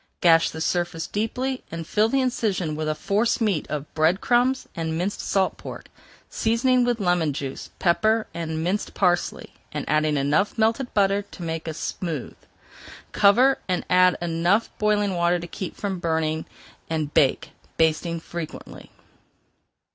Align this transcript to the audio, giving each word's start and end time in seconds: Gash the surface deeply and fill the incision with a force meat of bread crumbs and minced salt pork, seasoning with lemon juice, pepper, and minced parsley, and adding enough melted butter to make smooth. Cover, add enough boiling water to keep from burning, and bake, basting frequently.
Gash 0.19 0.49
the 0.49 0.61
surface 0.61 1.05
deeply 1.05 1.63
and 1.71 1.85
fill 1.85 2.09
the 2.09 2.21
incision 2.21 2.75
with 2.75 2.89
a 2.89 2.95
force 2.95 3.39
meat 3.39 3.67
of 3.69 3.93
bread 3.93 4.19
crumbs 4.19 4.67
and 4.75 4.97
minced 4.97 5.21
salt 5.21 5.57
pork, 5.57 5.89
seasoning 6.27 6.83
with 6.83 6.99
lemon 6.99 7.33
juice, 7.33 7.69
pepper, 7.77 8.25
and 8.33 8.63
minced 8.63 8.95
parsley, 8.95 9.53
and 9.71 9.87
adding 9.87 10.17
enough 10.17 10.57
melted 10.57 10.91
butter 10.95 11.21
to 11.21 11.43
make 11.43 11.69
smooth. 11.71 12.35
Cover, 13.11 13.59
add 13.69 14.17
enough 14.23 14.71
boiling 14.79 15.13
water 15.13 15.37
to 15.37 15.45
keep 15.45 15.75
from 15.77 15.99
burning, 15.99 16.45
and 16.89 17.13
bake, 17.13 17.51
basting 17.77 18.19
frequently. 18.19 18.89